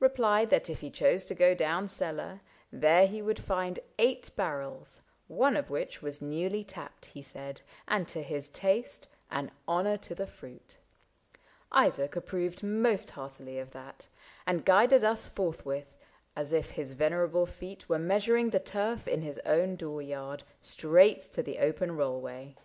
Replied 0.00 0.50
that 0.50 0.68
if 0.68 0.80
he 0.80 0.90
chose 0.90 1.22
to 1.26 1.32
go 1.36 1.54
down 1.54 1.86
cellar. 1.86 2.40
There 2.72 3.06
he 3.06 3.22
would 3.22 3.38
find 3.38 3.78
eight 4.00 4.32
barrels— 4.34 5.02
one 5.44 5.56
of 5.56 5.70
which 5.70 6.02
Was 6.02 6.20
newly 6.20 6.64
tapped, 6.64 7.04
he 7.04 7.22
said, 7.22 7.60
and 7.86 8.08
to 8.08 8.20
his 8.20 8.48
taste 8.48 9.06
An 9.30 9.52
honor 9.68 9.96
to 9.98 10.12
the 10.12 10.26
fruit. 10.26 10.78
Isaac 11.70 12.16
approved 12.16 12.64
Most 12.64 13.12
heartily 13.12 13.60
of 13.60 13.70
that, 13.70 14.08
and 14.44 14.64
guided 14.64 15.04
us 15.04 15.28
Forthwith, 15.28 15.96
as 16.34 16.52
if 16.52 16.70
his 16.72 16.94
venerable 16.94 17.46
feet 17.46 17.88
Were 17.88 18.00
measuring 18.00 18.50
the 18.50 18.58
turf 18.58 19.06
in 19.06 19.22
his 19.22 19.38
own 19.46 19.76
door 19.76 20.02
yard. 20.02 20.42
Straight 20.60 21.20
to 21.30 21.44
the 21.44 21.60
open 21.60 21.92
rollway. 21.96 22.56